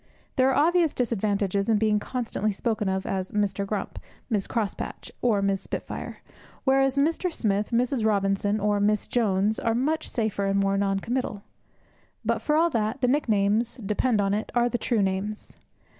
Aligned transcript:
There 0.35 0.49
are 0.49 0.55
obvious 0.67 0.95
disadvantages 0.95 1.69
in 1.69 1.77
being 1.77 1.99
constantly 1.99 2.51
spoken 2.51 2.89
of 2.89 3.05
as 3.05 3.33
Mr. 3.33 3.67
Grump, 3.67 3.99
Mrs. 4.31 4.47
Crosspatch, 4.49 5.11
or 5.21 5.43
Miss 5.43 5.61
Spitfire; 5.61 6.23
whereas 6.63 6.97
Mr. 6.97 7.31
Smith, 7.31 7.69
Mrs. 7.69 8.03
Robinson, 8.03 8.59
or 8.59 8.79
Miss 8.79 9.05
Jones 9.07 9.59
are 9.59 9.75
much 9.75 10.09
safer 10.09 10.45
and 10.47 10.59
more 10.59 10.75
non 10.75 11.01
committal. 11.01 11.43
But, 12.25 12.41
for 12.41 12.55
all 12.55 12.71
that, 12.71 13.01
the 13.01 13.07
nicknames, 13.07 13.75
depend 13.77 14.19
upon 14.19 14.33
it, 14.33 14.51
are 14.55 14.69
the 14.69 14.79
true 14.79 15.03
names. 15.03 15.59